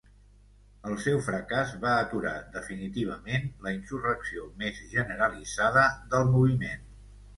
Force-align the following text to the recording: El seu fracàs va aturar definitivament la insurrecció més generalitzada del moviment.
El 0.91 0.95
seu 1.01 1.19
fracàs 1.25 1.73
va 1.83 1.91
aturar 2.05 2.33
definitivament 2.57 3.45
la 3.67 3.75
insurrecció 3.75 4.47
més 4.65 4.81
generalitzada 4.95 5.85
del 6.15 6.33
moviment. 6.39 6.83